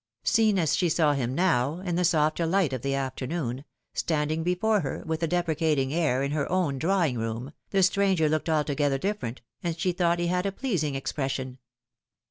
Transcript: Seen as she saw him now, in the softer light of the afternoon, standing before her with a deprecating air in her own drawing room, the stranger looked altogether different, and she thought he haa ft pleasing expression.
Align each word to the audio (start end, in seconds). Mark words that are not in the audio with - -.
Seen 0.23 0.57
as 0.57 0.75
she 0.75 0.89
saw 0.89 1.13
him 1.13 1.35
now, 1.35 1.79
in 1.81 1.93
the 1.93 2.03
softer 2.03 2.47
light 2.47 2.73
of 2.73 2.81
the 2.81 2.95
afternoon, 2.95 3.65
standing 3.93 4.41
before 4.41 4.79
her 4.79 5.03
with 5.05 5.21
a 5.21 5.27
deprecating 5.27 5.93
air 5.93 6.23
in 6.23 6.31
her 6.31 6.51
own 6.51 6.79
drawing 6.79 7.19
room, 7.19 7.53
the 7.69 7.83
stranger 7.83 8.27
looked 8.27 8.49
altogether 8.49 8.97
different, 8.97 9.41
and 9.61 9.77
she 9.77 9.91
thought 9.91 10.17
he 10.17 10.25
haa 10.29 10.41
ft 10.41 10.55
pleasing 10.55 10.95
expression. 10.95 11.59